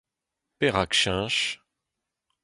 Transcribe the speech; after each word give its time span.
perak 0.57 0.91
cheñch? 0.99 1.39